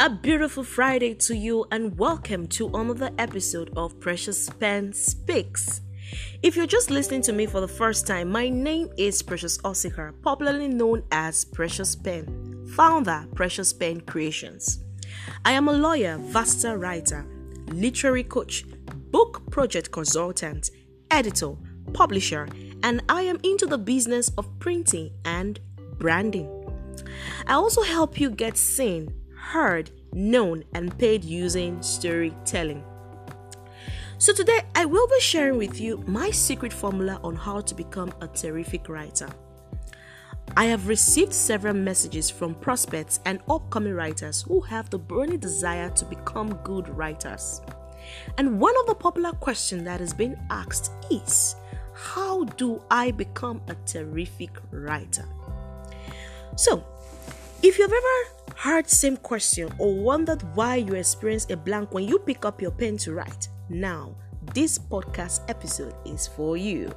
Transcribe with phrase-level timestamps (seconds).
[0.00, 5.82] A beautiful Friday to you, and welcome to another episode of Precious Pen Speaks.
[6.42, 10.12] If you're just listening to me for the first time, my name is Precious Osika,
[10.20, 14.82] popularly known as Precious Pen, founder Precious Pen Creations.
[15.44, 17.24] I am a lawyer, vasta writer,
[17.68, 18.64] literary coach,
[19.12, 20.70] book project consultant,
[21.12, 21.52] editor,
[21.92, 22.48] publisher,
[22.82, 25.60] and I am into the business of printing and
[25.98, 26.50] branding.
[27.46, 32.82] I also help you get seen heard, known, and paid using storytelling.
[34.18, 38.12] So, today I will be sharing with you my secret formula on how to become
[38.20, 39.28] a terrific writer.
[40.56, 45.90] I have received several messages from prospects and upcoming writers who have the burning desire
[45.90, 47.60] to become good writers.
[48.38, 51.56] And one of the popular questions that has been asked is
[51.92, 55.26] How do I become a terrific writer?
[56.56, 56.84] So,
[57.62, 62.18] if you've ever heard same question or wondered why you experience a blank when you
[62.18, 64.14] pick up your pen to write, now
[64.52, 66.92] this podcast episode is for you.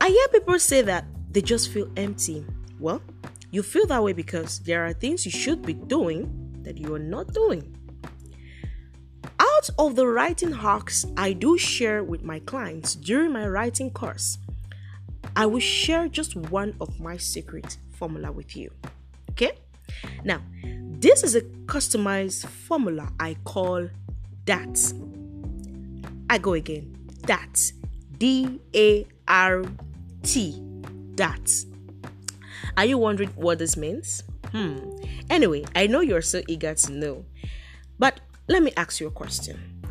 [0.00, 2.44] I hear people say that they just feel empty.
[2.78, 3.02] Well,
[3.50, 6.98] you feel that way because there are things you should be doing that you are
[6.98, 7.76] not doing.
[9.38, 14.38] Out of the writing hacks I do share with my clients during my writing course,
[15.36, 18.70] I will share just one of my secret formula with you.
[19.30, 19.52] Okay?
[20.24, 20.42] Now,
[21.00, 23.88] this is a customized formula I call
[24.44, 24.92] DAT.
[26.28, 26.96] I go again.
[27.26, 27.72] DAT.
[28.18, 29.64] D A R
[30.22, 30.60] T.
[31.14, 31.50] DAT.
[32.76, 34.22] Are you wondering what this means?
[34.52, 34.78] Hmm.
[35.28, 37.24] Anyway, I know you're so eager to know.
[37.98, 39.82] But let me ask you a question.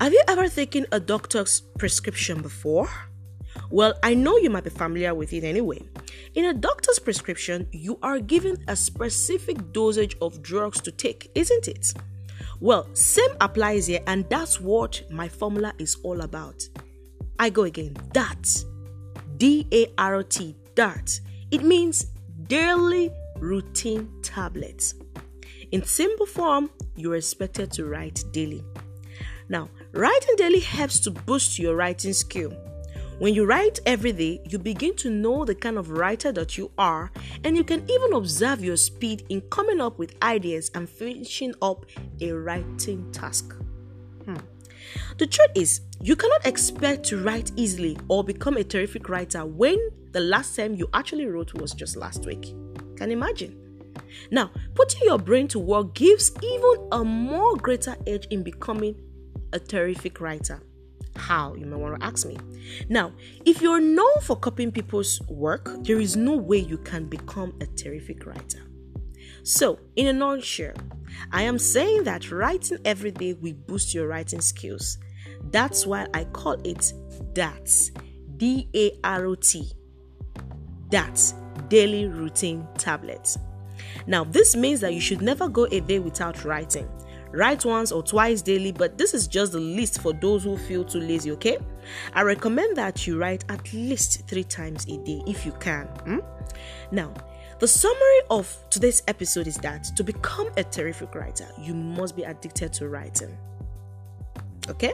[0.00, 2.88] Have you ever taken a doctor's prescription before?
[3.72, 5.80] Well, I know you might be familiar with it anyway.
[6.34, 11.68] In a doctor's prescription, you are given a specific dosage of drugs to take, isn't
[11.68, 11.94] it?
[12.60, 16.68] Well, same applies here, and that's what my formula is all about.
[17.38, 17.96] I go again.
[18.12, 18.46] That,
[19.38, 20.54] D A R T.
[20.74, 21.20] DART.
[21.50, 22.08] It means
[22.48, 24.96] daily routine tablets.
[25.70, 28.62] In simple form, you're expected to write daily.
[29.48, 32.52] Now, writing daily helps to boost your writing skill.
[33.22, 36.72] When you write every day, you begin to know the kind of writer that you
[36.76, 37.12] are,
[37.44, 41.86] and you can even observe your speed in coming up with ideas and finishing up
[42.20, 43.54] a writing task.
[44.24, 44.38] Hmm.
[45.18, 49.78] The truth is, you cannot expect to write easily or become a terrific writer when
[50.10, 52.52] the last time you actually wrote was just last week.
[52.96, 53.56] Can you imagine?
[54.32, 58.96] Now, putting your brain to work gives even a more greater edge in becoming
[59.52, 60.60] a terrific writer.
[61.16, 62.38] How, you may want to ask me.
[62.88, 63.12] Now,
[63.44, 67.66] if you're known for copying people's work, there is no way you can become a
[67.66, 68.62] terrific writer.
[69.44, 70.74] So, in a nutshell,
[71.30, 74.98] I am saying that writing every day will boost your writing skills.
[75.50, 76.92] That's why I call it
[77.32, 77.90] DATS.
[78.36, 79.70] D A R O T.
[80.88, 81.34] DATS.
[81.68, 83.38] Daily Routine Tablets.
[84.06, 86.88] Now, this means that you should never go a day without writing.
[87.32, 90.84] Write once or twice daily, but this is just the list for those who feel
[90.84, 91.58] too lazy, okay?
[92.12, 95.86] I recommend that you write at least three times a day if you can.
[96.04, 96.18] Hmm?
[96.90, 97.12] Now,
[97.58, 102.24] the summary of today's episode is that to become a terrific writer, you must be
[102.24, 103.36] addicted to writing.
[104.68, 104.92] Okay?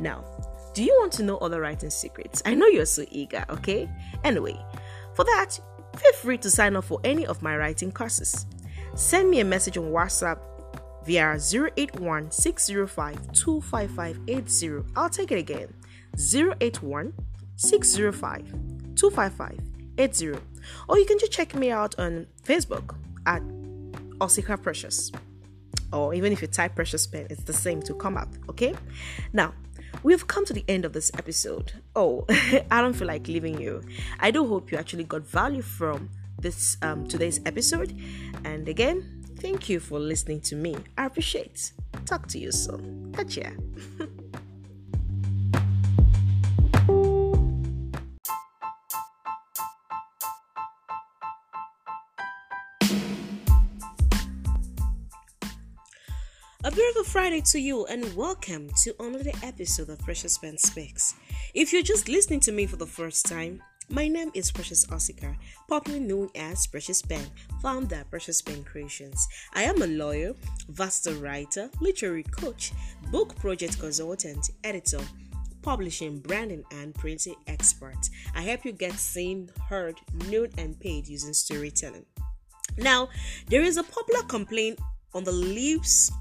[0.00, 0.24] Now,
[0.74, 2.42] do you want to know other writing secrets?
[2.44, 3.88] I know you're so eager, okay?
[4.24, 4.60] Anyway,
[5.14, 5.58] for that,
[5.96, 8.46] feel free to sign up for any of my writing courses.
[8.94, 10.38] Send me a message on WhatsApp
[11.04, 14.92] via 081 605 25580.
[14.96, 15.72] I'll take it again
[16.16, 17.12] 081
[17.56, 18.54] 605
[18.96, 20.40] 25580.
[20.88, 22.94] Or you can just check me out on Facebook
[23.26, 23.42] at
[24.18, 25.10] Osika Precious.
[25.92, 28.74] Or even if you type Precious Pen, it's the same to come up, okay?
[29.32, 29.54] Now,
[30.02, 31.72] we've come to the end of this episode.
[31.96, 32.26] Oh,
[32.70, 33.82] I don't feel like leaving you.
[34.20, 37.98] I do hope you actually got value from this um, today's episode.
[38.44, 40.76] And again, Thank you for listening to me.
[40.98, 41.72] I appreciate.
[42.04, 43.10] Talk to you soon.
[43.16, 43.50] Catch ya.
[56.62, 61.14] A beautiful Friday to you, and welcome to another episode of Precious Pen Speaks.
[61.54, 65.36] If you're just listening to me for the first time, my name is Precious Osika,
[65.68, 67.26] popularly known as Precious Pen,
[67.60, 69.26] founder of Precious Pen Creations.
[69.52, 70.34] I am a lawyer,
[70.68, 72.72] vasta writer, literary coach,
[73.10, 75.00] book project consultant, editor,
[75.62, 77.98] publishing, branding, and printing expert.
[78.34, 79.96] I help you get seen, heard,
[80.28, 82.06] known, and paid using storytelling.
[82.78, 83.08] Now,
[83.48, 84.78] there is a popular complaint
[85.14, 86.12] on the lips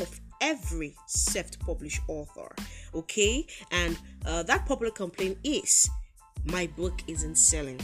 [0.00, 2.52] of every self-published author.
[2.92, 3.96] Okay, and
[4.26, 5.88] uh, that popular complaint is
[6.44, 7.80] my book isn't selling.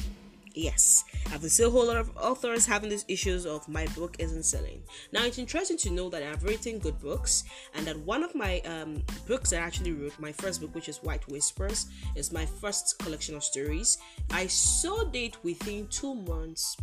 [0.54, 4.42] Yes, I've seen a whole lot of authors having these issues of my book isn't
[4.42, 4.82] selling.
[5.12, 8.60] Now, it's interesting to know that I've written good books, and that one of my
[8.60, 11.86] um, books I actually wrote, my first book, which is White Whispers,
[12.16, 13.98] is my first collection of stories.
[14.32, 16.76] I sold it within two months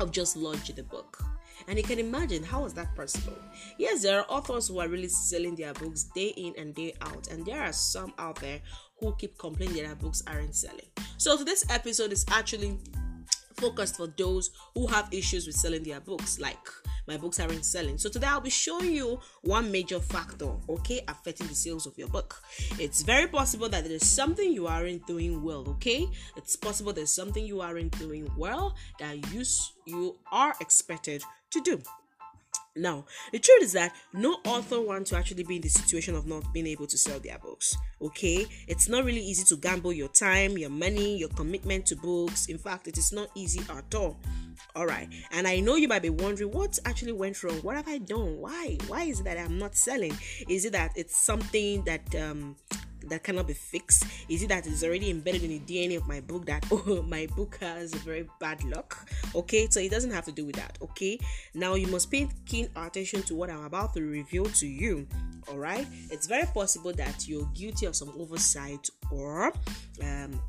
[0.00, 1.22] of just launching the book.
[1.68, 3.36] And you can imagine how is that possible?
[3.78, 7.28] Yes, there are authors who are really selling their books day in and day out,
[7.28, 8.60] and there are some out there
[8.98, 10.86] who keep complaining that their books aren't selling.
[11.16, 12.78] So today's episode is actually
[13.56, 16.68] focused for those who have issues with selling their books, like
[17.06, 17.98] my books aren't selling.
[17.98, 22.08] So today I'll be showing you one major factor, okay, affecting the sales of your
[22.08, 22.40] book.
[22.78, 26.06] It's very possible that there is something you aren't doing well, okay?
[26.36, 29.44] It's possible there's something you aren't doing well that you
[29.86, 31.82] you are expected to do.
[32.74, 36.26] Now, the truth is that no author wants to actually be in the situation of
[36.26, 37.76] not being able to sell their books.
[38.00, 42.46] Okay, it's not really easy to gamble your time, your money, your commitment to books.
[42.46, 44.18] In fact, it is not easy at all.
[44.74, 47.56] All right, and I know you might be wondering what actually went wrong.
[47.56, 48.38] What have I done?
[48.38, 48.78] Why?
[48.86, 50.16] Why is it that I'm not selling?
[50.48, 52.56] Is it that it's something that um,
[53.08, 54.04] that cannot be fixed?
[54.28, 57.26] Is it that it's already embedded in the DNA of my book that oh my
[57.36, 59.08] book has a very bad luck?
[59.34, 60.78] Okay, so it doesn't have to do with that.
[60.82, 61.18] Okay,
[61.54, 65.06] now you must pay keen attention to what I'm about to reveal to you.
[65.48, 69.52] All right, it's very possible that you're guilty of some oversight or
[70.02, 70.40] um,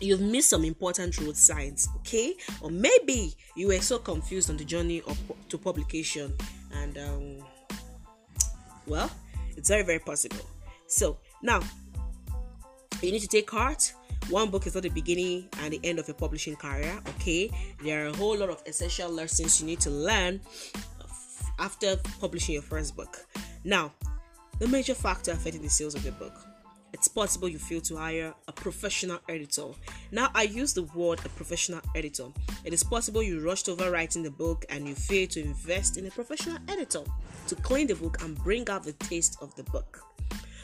[0.00, 4.64] you've missed some important road signs okay or maybe you were so confused on the
[4.64, 5.18] journey of
[5.48, 6.32] to publication
[6.74, 7.36] and um,
[8.86, 9.10] well
[9.56, 10.44] it's very very possible
[10.86, 11.60] so now
[13.02, 13.92] you need to take heart
[14.30, 17.50] one book is not the beginning and the end of your publishing career okay
[17.82, 20.40] there are a whole lot of essential lessons you need to learn
[21.58, 23.26] after publishing your first book
[23.64, 23.92] now
[24.58, 26.46] the major factor affecting the sales of your book
[26.92, 29.68] it's possible you fail to hire a professional editor.
[30.10, 32.26] Now, I use the word a professional editor.
[32.64, 36.06] It is possible you rushed over writing the book and you fail to invest in
[36.06, 37.02] a professional editor
[37.48, 40.04] to clean the book and bring out the taste of the book.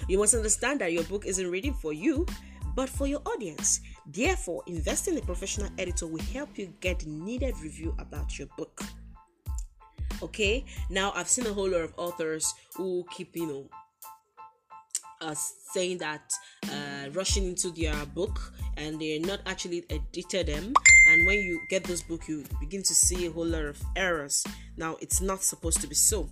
[0.09, 2.27] You must understand that your book isn't ready for you,
[2.75, 3.81] but for your audience.
[4.07, 8.49] Therefore, investing in a professional editor will help you get the needed review about your
[8.57, 8.81] book.
[10.23, 13.69] Okay, now I've seen a whole lot of authors who keep, you know,
[15.21, 16.33] uh, saying that
[16.65, 20.73] uh, rushing into their book and they're not actually edited them.
[21.11, 24.45] And when you get those book you begin to see a whole lot of errors.
[24.77, 26.31] Now it's not supposed to be so.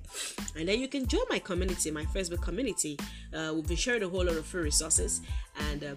[0.55, 2.97] And then you can join my community, my Facebook community.
[3.33, 5.21] Uh, we've been sharing a whole lot of free resources
[5.71, 5.95] and uh,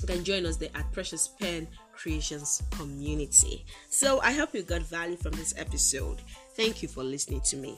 [0.00, 3.66] you can join us there at Precious Pen Creations Community.
[3.90, 6.22] So I hope you got value from this episode.
[6.56, 7.76] Thank you for listening to me.